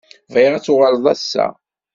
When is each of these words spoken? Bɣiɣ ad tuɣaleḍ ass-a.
Bɣiɣ 0.33 0.53
ad 0.53 0.63
tuɣaleḍ 0.63 1.05
ass-a. 1.13 1.47